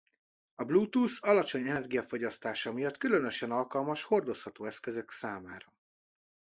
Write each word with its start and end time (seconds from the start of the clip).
A 0.55 0.63
Bluetooth 0.63 1.17
alacsony 1.27 1.67
energiafogyasztása 1.69 2.73
miatt 2.73 2.97
különösen 2.97 3.51
alkalmas 3.51 4.03
hordozható 4.03 4.65
eszközök 4.65 5.11
számára. 5.11 5.73